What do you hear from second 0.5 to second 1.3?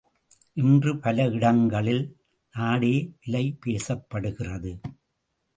இன்று பல